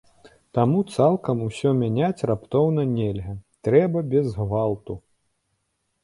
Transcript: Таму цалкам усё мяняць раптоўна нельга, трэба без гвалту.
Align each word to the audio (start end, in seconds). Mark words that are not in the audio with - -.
Таму 0.57 0.79
цалкам 0.93 1.41
усё 1.47 1.73
мяняць 1.81 2.25
раптоўна 2.31 2.85
нельга, 2.93 3.35
трэба 3.67 4.03
без 4.15 4.27
гвалту. 4.39 4.93